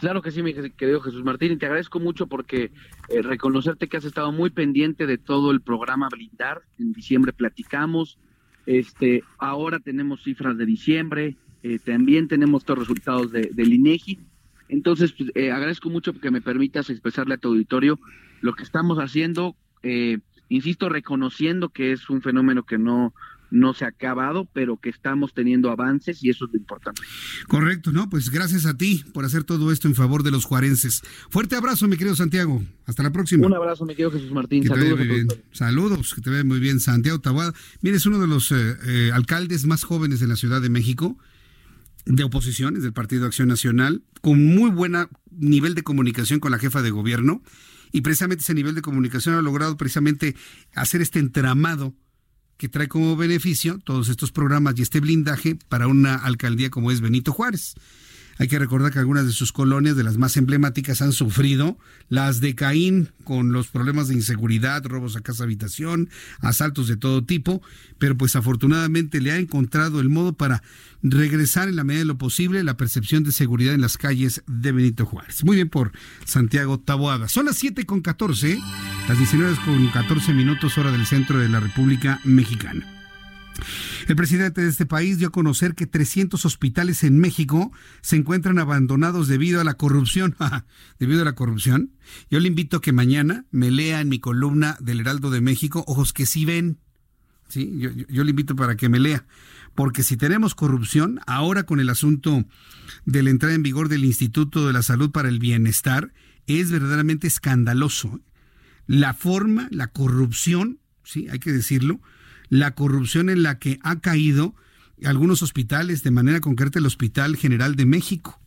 [0.00, 2.72] Claro que sí, mi querido Jesús Martín, y te agradezco mucho porque
[3.10, 6.62] eh, reconocerte que has estado muy pendiente de todo el programa Blindar.
[6.78, 8.18] En diciembre platicamos,
[8.64, 14.18] este, ahora tenemos cifras de diciembre, eh, también tenemos los resultados de, del INEGI.
[14.70, 17.98] Entonces, pues, eh, agradezco mucho que me permitas expresarle a tu auditorio
[18.40, 19.54] lo que estamos haciendo,
[20.48, 23.12] insisto, reconociendo que es un fenómeno que no,
[23.50, 27.02] no se ha acabado, pero que estamos teniendo avances y eso es lo importante.
[27.48, 28.08] Correcto, ¿no?
[28.08, 31.02] Pues gracias a ti por hacer todo esto en favor de los juarenses.
[31.28, 32.62] Fuerte abrazo, mi querido Santiago.
[32.86, 33.46] Hasta la próxima.
[33.46, 34.66] Un abrazo, mi querido Jesús Martín.
[34.66, 35.38] Saludos.
[35.52, 37.52] Saludos, que te ve muy bien, Santiago Tabuada.
[37.82, 41.16] Mire, es uno de los eh, eh, alcaldes más jóvenes de la Ciudad de México
[42.06, 44.94] de oposiciones del Partido Acción Nacional, con muy buen
[45.30, 47.42] nivel de comunicación con la jefa de gobierno,
[47.92, 50.36] y precisamente ese nivel de comunicación ha logrado precisamente
[50.74, 51.94] hacer este entramado
[52.60, 57.00] que trae como beneficio todos estos programas y este blindaje para una alcaldía como es
[57.00, 57.74] Benito Juárez.
[58.40, 61.76] Hay que recordar que algunas de sus colonias, de las más emblemáticas, han sufrido
[62.08, 66.08] las de Caín con los problemas de inseguridad, robos a casa habitación,
[66.40, 67.60] asaltos de todo tipo,
[67.98, 70.62] pero pues afortunadamente le ha encontrado el modo para
[71.02, 74.72] regresar en la medida de lo posible la percepción de seguridad en las calles de
[74.72, 75.44] Benito Juárez.
[75.44, 75.92] Muy bien por
[76.24, 77.28] Santiago Taboada.
[77.28, 78.58] Son las 7 con 14,
[79.06, 82.99] las 19 con 14 minutos hora del centro de la República Mexicana.
[84.08, 88.58] El presidente de este país dio a conocer que 300 hospitales en México se encuentran
[88.58, 90.36] abandonados debido a la corrupción.
[90.98, 91.92] debido a la corrupción.
[92.30, 95.84] Yo le invito a que mañana me lea en mi columna del Heraldo de México,
[95.86, 96.78] Ojos que sí ven.
[97.48, 99.26] Sí, yo, yo le invito para que me lea.
[99.74, 102.44] Porque si tenemos corrupción, ahora con el asunto
[103.04, 106.12] de la entrada en vigor del Instituto de la Salud para el Bienestar,
[106.46, 108.20] es verdaderamente escandaloso.
[108.86, 112.00] La forma, la corrupción, sí, hay que decirlo,
[112.50, 114.54] la corrupción en la que ha caído
[115.04, 118.38] algunos hospitales, de manera concreta el Hospital General de México.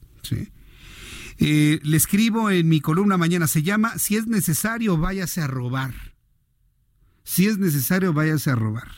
[1.40, 5.94] Eh, le escribo en mi columna mañana, se llama Si es necesario, váyase a robar.
[7.24, 8.90] Si es necesario, váyase a robar.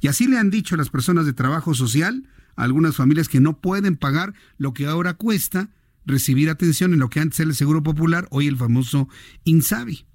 [0.00, 3.60] Y así le han dicho las personas de trabajo social a algunas familias que no
[3.60, 5.70] pueden pagar lo que ahora cuesta
[6.04, 9.08] recibir atención en lo que antes era el Seguro Popular, hoy el famoso
[9.44, 10.06] INSABI.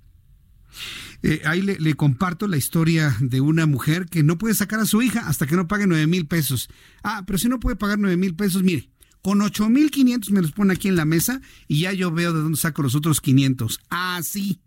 [1.24, 5.02] Eh, ahí le, comparto la historia de una mujer que no puede sacar a su
[5.02, 6.70] hija hasta que no pague nueve mil pesos.
[7.04, 8.90] Ah, pero si no puede pagar nueve mil pesos, mire,
[9.22, 12.34] con ocho mil quinientos me los pone aquí en la mesa y ya yo veo
[12.34, 13.80] de dónde saco los otros quinientos.
[13.90, 14.62] Así.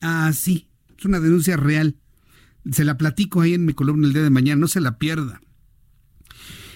[0.00, 0.68] Así.
[0.98, 1.96] Es una denuncia real.
[2.70, 5.40] Se la platico ahí en mi columna el día de mañana, no se la pierda.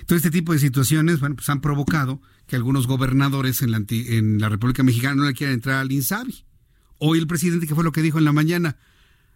[0.06, 4.38] Todo este tipo de situaciones, bueno, pues han provocado que algunos gobernadores en la, en
[4.38, 6.44] la República Mexicana no le quieran entrar al INSABI.
[6.98, 8.76] Hoy el presidente, que fue lo que dijo en la mañana?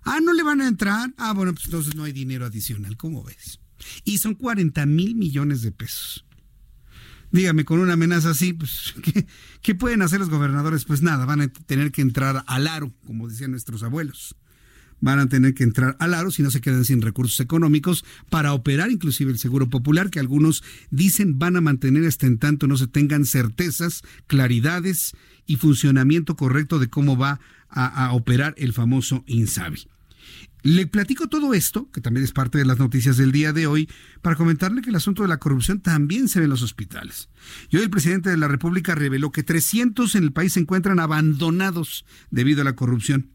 [0.02, 1.12] Ah, no le van a entrar.
[1.16, 2.96] Ah, bueno, pues entonces no hay dinero adicional.
[2.96, 3.60] ¿Cómo ves?
[4.04, 6.24] Y son 40 mil millones de pesos.
[7.30, 9.26] Dígame, con una amenaza así, pues, ¿qué,
[9.60, 10.84] ¿qué, pueden hacer los gobernadores?
[10.84, 14.34] Pues nada, van a tener que entrar al aro, como decían nuestros abuelos.
[15.00, 18.52] Van a tener que entrar al aro si no se quedan sin recursos económicos para
[18.52, 22.76] operar inclusive el Seguro Popular, que algunos dicen van a mantener hasta en tanto no
[22.76, 25.14] se tengan certezas, claridades
[25.46, 29.86] y funcionamiento correcto de cómo va a, operar el famoso INSABI.
[30.62, 33.88] Le platico todo esto, que también es parte de las noticias del día de hoy,
[34.22, 37.28] para comentarle que el asunto de la corrupción también se ve en los hospitales.
[37.70, 40.98] Y hoy el presidente de la República reveló que 300 en el país se encuentran
[40.98, 43.30] abandonados debido a la corrupción.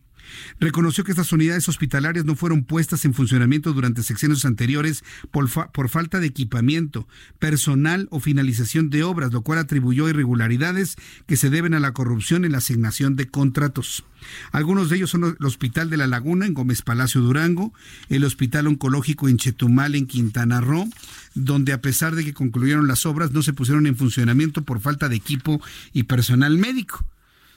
[0.59, 5.89] Reconoció que estas unidades hospitalarias no fueron puestas en funcionamiento durante sexenios anteriores por, por,
[5.89, 7.07] falta de equipamiento,
[7.39, 12.45] personal o finalización de obras, lo cual atribuyó irregularidades que se deben a la corrupción
[12.45, 14.03] en la asignación de contratos.
[14.51, 17.73] Algunos de ellos son el Hospital de la Laguna en Gómez Palacio Durango,
[18.09, 20.89] el Hospital Oncológico en Chetumal en Quintana Roo,
[21.35, 25.09] donde a pesar de que concluyeron las obras no se pusieron en funcionamiento por falta
[25.09, 27.05] de equipo y personal médico.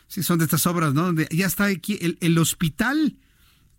[0.09, 1.03] Sí, son de estas obras, ¿no?
[1.03, 3.16] Donde ya está aquí el, hospital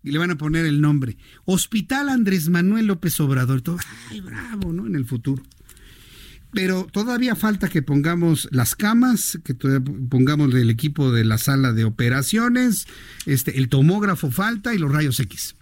[0.02, 1.16] y le van a poner el nombre.
[1.44, 3.62] Hospital Andrés Manuel López Obrador.
[3.62, 3.78] Todo,
[4.10, 4.86] ay, bravo, ¿no?
[4.86, 5.42] En el futuro.
[6.52, 11.84] Pero todavía falta que pongamos las camas, que pongamos el equipo de la sala de
[11.84, 12.86] operaciones,
[13.26, 15.56] este, el tomógrafo falta y los rayos X.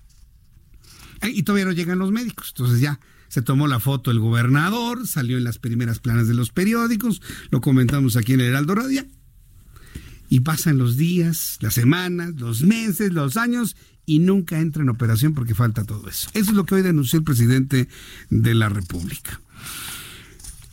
[1.23, 2.53] Y todavía no llegan los médicos.
[2.57, 6.53] Entonces ya se tomó la foto el gobernador, salió en las primeras planas de los
[6.53, 9.05] periódicos, lo comentamos aquí en el Heraldo Radio
[10.29, 15.35] y pasan los días, las semanas, los meses, los años y nunca entra en operación
[15.35, 16.31] porque falta todo eso.
[16.33, 17.89] Eso es lo que hoy denunció el presidente
[18.31, 19.41] de la República.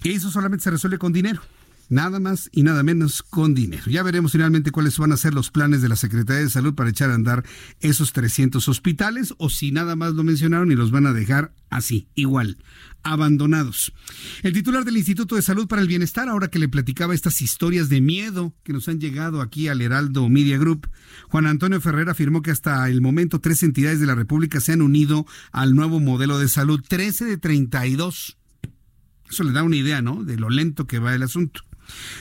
[0.04, 1.42] Eso solamente se resuelve con dinero.
[1.89, 3.84] Nada más y nada menos con dinero.
[3.88, 6.89] Ya veremos finalmente cuáles van a ser los planes de la Secretaría de Salud para
[6.89, 7.43] echar a andar
[7.82, 12.08] esos 300 hospitales o si nada más lo mencionaron y los van a dejar así,
[12.15, 12.58] igual,
[13.04, 13.93] abandonados.
[14.43, 17.89] El titular del Instituto de Salud para el Bienestar, ahora que le platicaba estas historias
[17.89, 20.89] de miedo que nos han llegado aquí al Heraldo Media Group,
[21.30, 24.82] Juan Antonio Ferrer afirmó que hasta el momento tres entidades de la República se han
[24.82, 28.38] unido al nuevo modelo de salud, 13 de 32.
[29.30, 30.24] Eso le da una idea, ¿no?
[30.24, 31.62] De lo lento que va el asunto.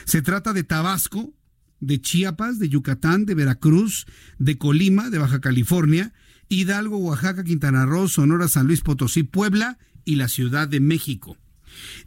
[0.05, 1.33] Se trata de Tabasco,
[1.79, 4.05] de Chiapas, de Yucatán, de Veracruz,
[4.39, 6.13] de Colima, de Baja California,
[6.49, 11.37] Hidalgo, Oaxaca, Quintana Roo, Sonora, San Luis Potosí, Puebla y la Ciudad de México.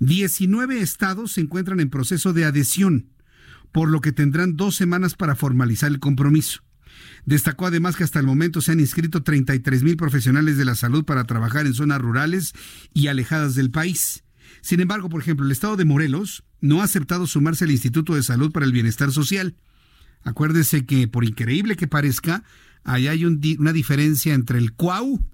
[0.00, 3.10] 19 estados se encuentran en proceso de adhesión,
[3.72, 6.62] por lo que tendrán dos semanas para formalizar el compromiso.
[7.24, 11.04] Destacó además que hasta el momento se han inscrito 33 mil profesionales de la salud
[11.04, 12.52] para trabajar en zonas rurales
[12.94, 14.24] y alejadas del país.
[14.62, 18.22] Sin embargo, por ejemplo, el estado de Morelos no ha aceptado sumarse al Instituto de
[18.22, 19.54] Salud para el Bienestar Social.
[20.22, 22.44] Acuérdese que, por increíble que parezca,
[22.84, 25.24] allá hay una diferencia entre el Cuau,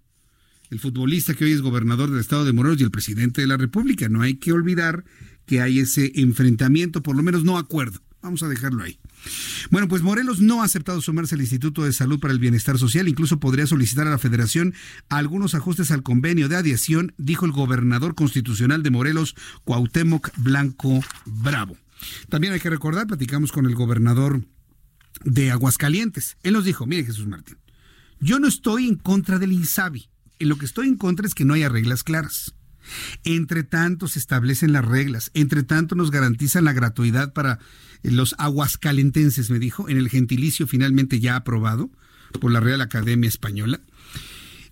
[0.70, 3.56] el futbolista que hoy es gobernador del estado de Morelos y el presidente de la
[3.56, 4.08] República.
[4.08, 5.04] No hay que olvidar
[5.46, 8.00] que hay ese enfrentamiento, por lo menos no acuerdo.
[8.22, 8.98] Vamos a dejarlo ahí.
[9.70, 13.08] Bueno, pues Morelos no ha aceptado sumarse al Instituto de Salud para el Bienestar Social.
[13.08, 14.74] Incluso podría solicitar a la Federación
[15.08, 21.76] algunos ajustes al convenio de adiación, dijo el gobernador constitucional de Morelos, Cuauhtémoc Blanco Bravo.
[22.28, 24.44] También hay que recordar, platicamos con el gobernador
[25.24, 26.36] de Aguascalientes.
[26.42, 27.58] Él nos dijo, mire Jesús Martín,
[28.20, 30.08] yo no estoy en contra del INSABI.
[30.38, 32.54] En lo que estoy en contra es que no haya reglas claras.
[33.22, 37.60] Entre tanto se establecen las reglas, entre tanto nos garantizan la gratuidad para
[38.02, 41.90] los aguascalentenses, me dijo, en el gentilicio finalmente ya aprobado
[42.40, 43.80] por la Real Academia Española.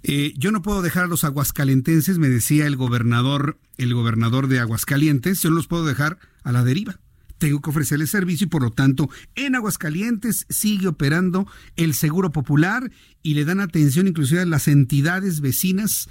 [0.02, 4.58] Eh, yo no puedo dejar a los aguascalentenses, me decía el gobernador, el gobernador de
[4.58, 6.98] Aguascalientes, yo no los puedo dejar a la deriva.
[7.38, 12.90] Tengo que ofrecerles servicio y por lo tanto en Aguascalientes sigue operando el Seguro Popular
[13.22, 16.08] y le dan atención inclusive a las entidades vecinas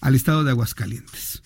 [0.00, 1.42] al estado de Aguascalientes.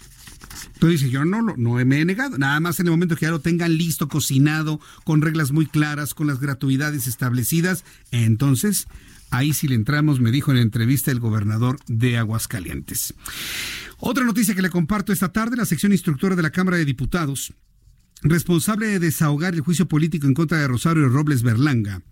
[0.77, 3.31] Entonces dice, yo no, no me he negado, nada más en el momento que ya
[3.31, 8.87] lo tengan listo, cocinado, con reglas muy claras, con las gratuidades establecidas, entonces
[9.31, 13.14] ahí sí le entramos, me dijo en la entrevista el gobernador de Aguascalientes.
[14.01, 17.55] Otra noticia que le comparto esta tarde, la sección instructora de la Cámara de Diputados,
[18.20, 22.03] responsable de desahogar el juicio político en contra de Rosario Robles Berlanga,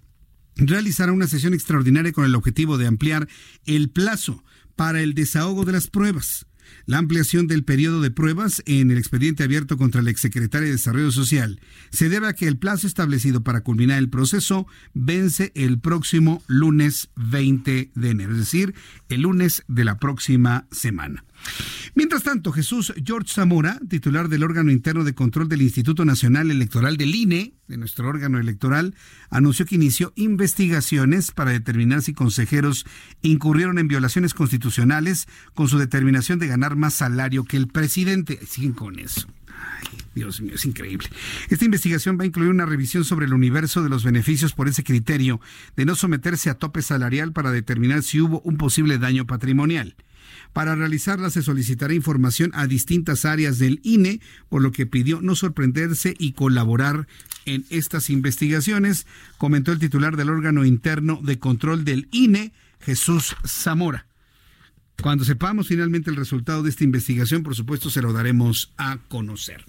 [0.56, 3.28] realizará una sesión extraordinaria con el objetivo de ampliar
[3.66, 4.42] el plazo
[4.74, 6.46] para el desahogo de las pruebas
[6.86, 11.10] la ampliación del periodo de pruebas en el expediente abierto contra el exsecretario de Desarrollo
[11.10, 11.60] Social
[11.90, 17.10] se debe a que el plazo establecido para culminar el proceso vence el próximo lunes
[17.16, 18.74] 20 de enero, es decir,
[19.08, 21.24] el lunes de la próxima semana.
[21.94, 26.96] Mientras tanto, Jesús George Zamora, titular del órgano interno de control del Instituto Nacional Electoral
[26.96, 28.94] del INE, de nuestro órgano electoral,
[29.30, 32.84] anunció que inició investigaciones para determinar si consejeros
[33.22, 38.40] incurrieron en violaciones constitucionales con su determinación de ganar más salario que el presidente.
[38.46, 39.28] Siguen con eso.
[40.14, 41.08] Dios mío, es increíble.
[41.48, 44.84] Esta investigación va a incluir una revisión sobre el universo de los beneficios por ese
[44.84, 45.40] criterio
[45.76, 49.96] de no someterse a tope salarial para determinar si hubo un posible daño patrimonial.
[50.54, 55.34] Para realizarla se solicitará información a distintas áreas del INE, por lo que pidió no
[55.34, 57.08] sorprenderse y colaborar
[57.44, 64.06] en estas investigaciones, comentó el titular del órgano interno de control del INE, Jesús Zamora.
[65.02, 69.64] Cuando sepamos finalmente el resultado de esta investigación, por supuesto, se lo daremos a conocer.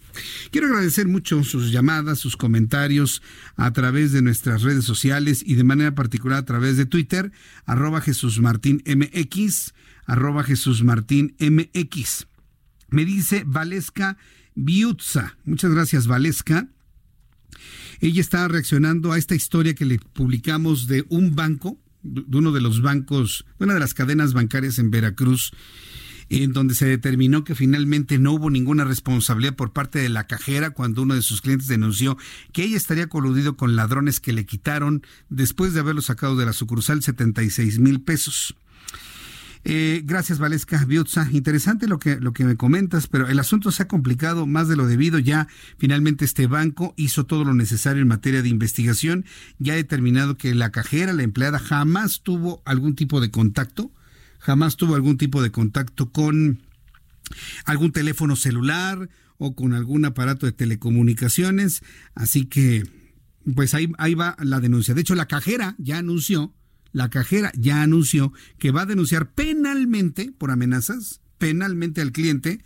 [0.51, 3.21] Quiero agradecer mucho sus llamadas, sus comentarios
[3.57, 7.31] a través de nuestras redes sociales y de manera particular a través de Twitter,
[7.65, 8.83] arroba Jesús Martín
[10.05, 12.27] arroba Jesús Martín MX.
[12.89, 14.17] Me dice Valesca
[14.53, 15.35] Biutza.
[15.43, 16.69] Muchas gracias, Valesca.
[17.99, 22.61] Ella está reaccionando a esta historia que le publicamos de un banco, de uno de
[22.61, 25.51] los bancos, una de las cadenas bancarias en Veracruz,
[26.29, 30.71] en donde se determinó que finalmente no hubo ninguna responsabilidad por parte de la cajera
[30.71, 32.17] cuando uno de sus clientes denunció
[32.51, 36.53] que ella estaría coludido con ladrones que le quitaron, después de haberlo sacado de la
[36.53, 38.55] sucursal, 76 mil pesos.
[39.67, 41.27] Eh, gracias, Valesca Biutza.
[41.31, 44.75] Interesante lo que, lo que me comentas, pero el asunto se ha complicado más de
[44.75, 45.17] lo debido.
[45.17, 45.47] Ya
[45.79, 49.25] finalmente este banco hizo todo lo necesario en materia de investigación.
[49.57, 53.91] Ya ha determinado que la cajera, la empleada, jamás tuvo algún tipo de contacto,
[54.37, 56.61] jamás tuvo algún tipo de contacto con
[57.65, 59.09] algún teléfono celular
[59.39, 61.81] o con algún aparato de telecomunicaciones.
[62.13, 62.83] Así que,
[63.55, 64.93] pues ahí, ahí va la denuncia.
[64.93, 66.53] De hecho, la cajera ya anunció
[66.95, 72.63] la cajera ya anunció que va a denunciar penalmente por amenazas, penalmente al cliente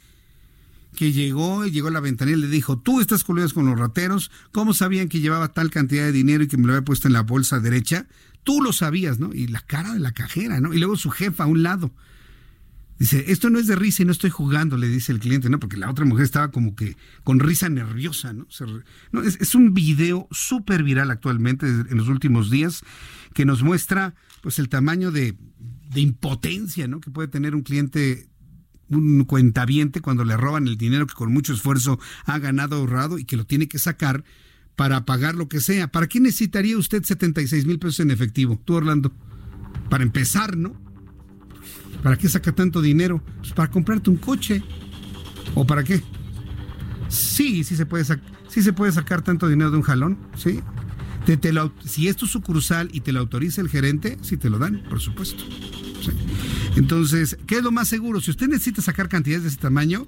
[0.95, 3.80] que llegó y llegó a la ventanilla y le dijo, tú estás coludido con los
[3.80, 7.07] rateros, ¿cómo sabían que llevaba tal cantidad de dinero y que me lo había puesto
[7.07, 8.05] en la bolsa derecha?
[8.43, 9.34] Tú lo sabías, ¿no?
[9.34, 10.75] Y la cara de la cajera, ¿no?
[10.75, 11.91] Y luego su jefa a un lado.
[12.99, 15.57] Dice, esto no es de risa y no estoy jugando, le dice el cliente, ¿no?
[15.57, 18.45] Porque la otra mujer estaba como que con risa nerviosa, ¿no?
[19.13, 22.81] no es, un video súper viral actualmente en los últimos días
[23.33, 25.37] que nos muestra pues el tamaño de,
[25.89, 26.99] de impotencia, ¿no?
[26.99, 28.27] Que puede tener un cliente
[28.89, 33.23] un cuentaviente cuando le roban el dinero que con mucho esfuerzo ha ganado ahorrado y
[33.23, 34.23] que lo tiene que sacar
[34.75, 35.91] para pagar lo que sea.
[35.91, 38.59] ¿Para qué necesitaría usted 76 mil pesos en efectivo?
[38.65, 39.13] Tú, Orlando.
[39.89, 40.88] Para empezar, ¿no?
[42.03, 43.21] ¿Para qué saca tanto dinero?
[43.39, 44.63] Pues para comprarte un coche.
[45.55, 46.01] ¿O para qué?
[47.07, 48.05] Sí, sí se puede,
[48.47, 50.61] sí se puede sacar tanto dinero de un jalón, ¿sí?
[51.25, 51.39] Te,
[51.85, 54.99] si es tu sucursal y te lo autoriza el gerente, sí te lo dan, por
[54.99, 55.43] supuesto.
[56.75, 58.21] Entonces, ¿qué es lo más seguro?
[58.21, 60.07] Si usted necesita sacar cantidades de ese tamaño,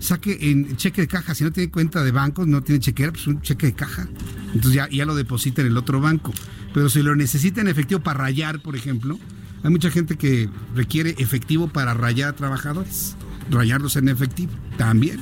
[0.00, 1.34] saque en cheque de caja.
[1.34, 4.08] Si no tiene cuenta de banco, no tiene chequera, pues un cheque de caja.
[4.54, 6.32] Entonces ya, ya lo deposita en el otro banco.
[6.72, 9.18] Pero si lo necesita en efectivo para rayar, por ejemplo,
[9.64, 13.16] hay mucha gente que requiere efectivo para rayar a trabajadores,
[13.50, 15.20] rayarlos en efectivo también.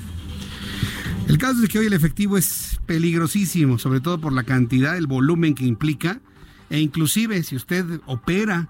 [1.28, 5.06] El caso es que hoy el efectivo es peligrosísimo, sobre todo por la cantidad, el
[5.06, 6.20] volumen que implica,
[6.70, 8.68] e inclusive si usted opera,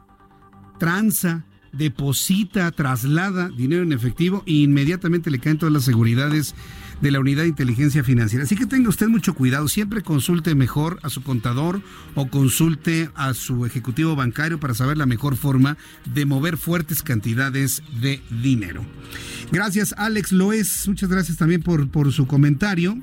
[0.78, 6.54] tranza, deposita, traslada dinero en efectivo inmediatamente le caen todas las seguridades
[7.02, 8.44] de la unidad de inteligencia financiera.
[8.44, 11.82] Así que tenga usted mucho cuidado, siempre consulte mejor a su contador
[12.14, 15.76] o consulte a su ejecutivo bancario para saber la mejor forma
[16.06, 18.86] de mover fuertes cantidades de dinero.
[19.50, 22.96] Gracias Alex Loes, muchas gracias también por, por su comentario.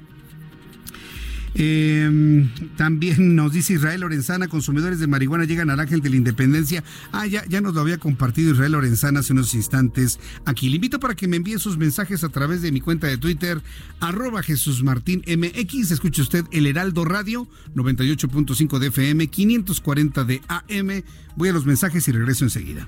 [1.55, 2.47] Eh,
[2.77, 6.83] también nos dice Israel Lorenzana, consumidores de marihuana llegan al Ángel de la Independencia.
[7.11, 10.69] Ah, ya, ya nos lo había compartido Israel Lorenzana hace unos instantes aquí.
[10.69, 13.61] Le invito para que me envíe sus mensajes a través de mi cuenta de Twitter,
[13.99, 15.91] arroba Jesús Martín MX.
[15.91, 21.03] Escuche usted el Heraldo Radio, 98.5 de FM, 540 de AM.
[21.35, 22.87] Voy a los mensajes y regreso enseguida.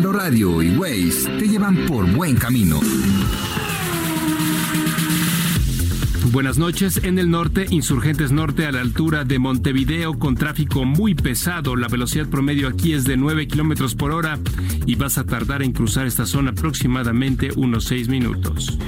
[0.00, 2.80] Heraldo Radio y Waze te llevan por buen camino.
[6.32, 7.04] Buenas noches.
[7.04, 11.76] En el norte, Insurgentes Norte a la altura de Montevideo con tráfico muy pesado.
[11.76, 14.38] La velocidad promedio aquí es de 9 kilómetros por hora
[14.86, 18.78] y vas a tardar en cruzar esta zona aproximadamente unos 6 minutos.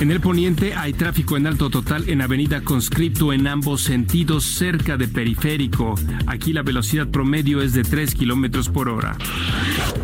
[0.00, 4.96] En el poniente hay tráfico en alto total en Avenida Conscripto en ambos sentidos cerca
[4.96, 5.94] de Periférico.
[6.26, 9.16] Aquí la velocidad promedio es de 3 kilómetros por hora.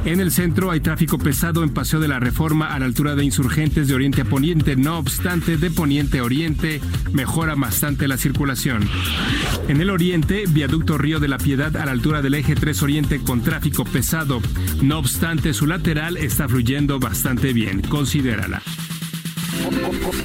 [0.05, 3.25] En el centro hay tráfico pesado en Paseo de la Reforma a la altura de
[3.25, 4.77] Insurgentes de Oriente a Poniente.
[4.77, 6.81] No obstante, de Poniente a Oriente
[7.13, 8.89] mejora bastante la circulación.
[9.67, 13.21] En el oriente, viaducto Río de la Piedad a la altura del eje 3 Oriente
[13.21, 14.41] con tráfico pesado.
[14.81, 17.83] No obstante, su lateral está fluyendo bastante bien.
[17.83, 18.63] Considérala.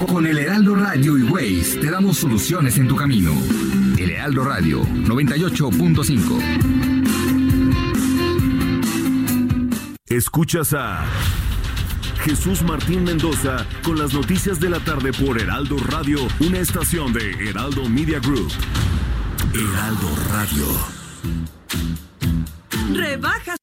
[0.08, 3.32] Con el Heraldo Radio y Waze te damos soluciones en tu camino.
[3.98, 6.40] El Heraldo Radio 98.5.
[10.08, 11.06] Escuchas a
[12.24, 17.32] Jesús Martín Mendoza con las noticias de la tarde por Heraldo Radio, una estación de
[17.50, 18.52] Heraldo Media Group.
[19.54, 20.66] Heraldo Radio.
[22.94, 23.63] Rebajas.